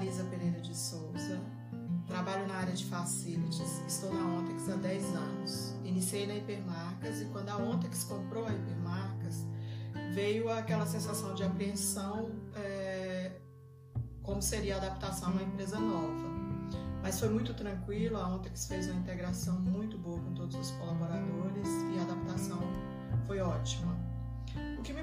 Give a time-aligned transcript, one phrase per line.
[0.00, 1.38] Marisa Pereira de Souza,
[2.06, 5.74] trabalho na área de facilities, estou na Ontex há 10 anos.
[5.84, 9.44] Iniciei na Hipermarcas e quando a Ontex comprou a Hipermarcas,
[10.14, 13.42] veio aquela sensação de apreensão, é,
[14.22, 16.30] como seria a adaptação a uma empresa nova.
[17.02, 21.68] Mas foi muito tranquilo, a Ontex fez uma integração muito boa com todos os colaboradores
[21.94, 22.58] e a adaptação
[23.26, 23.89] foi ótima.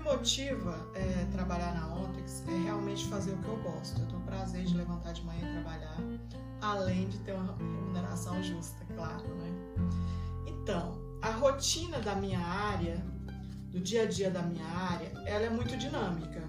[0.07, 3.99] Motiva é, trabalhar na Ontex é realmente fazer o que eu gosto.
[3.99, 5.97] Eu tenho prazer de levantar de manhã e trabalhar,
[6.61, 9.51] além de ter uma remuneração justa, claro, né?
[10.47, 13.05] Então, a rotina da minha área,
[13.69, 16.41] do dia a dia da minha área, ela é muito dinâmica.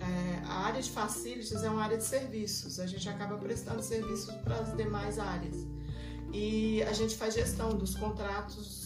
[0.00, 2.78] É, a área de facilities é uma área de serviços.
[2.78, 5.66] A gente acaba prestando serviços para as demais áreas.
[6.32, 8.81] E a gente faz gestão dos contratos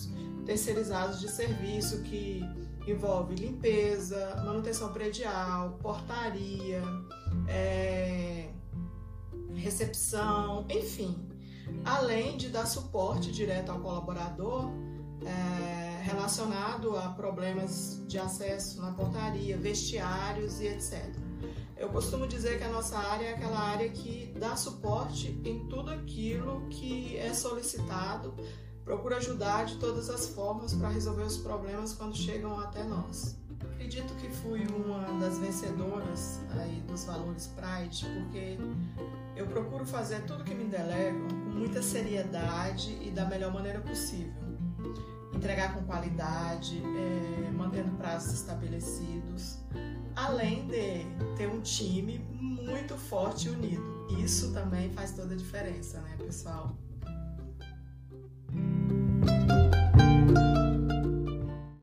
[0.47, 2.43] terceirizados de serviço que
[2.87, 6.83] envolve limpeza, manutenção predial, portaria,
[7.49, 8.49] é,
[9.55, 11.29] recepção, enfim,
[11.85, 14.71] além de dar suporte direto ao colaborador
[15.25, 21.13] é, relacionado a problemas de acesso na portaria, vestiários e etc.
[21.77, 25.91] Eu costumo dizer que a nossa área é aquela área que dá suporte em tudo
[25.91, 28.35] aquilo que é solicitado
[28.87, 33.37] procura ajudar de todas as formas para resolver os problemas quando chegam até nós.
[33.73, 38.57] Acredito que fui uma das vencedoras aí dos valores Pride, porque
[39.34, 44.32] eu procuro fazer tudo que me delegam com muita seriedade e da melhor maneira possível.
[45.34, 49.59] Entregar com qualidade, é, mantendo prazos estabelecidos,
[50.14, 51.04] além de
[51.37, 54.07] ter um time muito forte e unido.
[54.20, 56.74] Isso também faz toda a diferença, né, pessoal?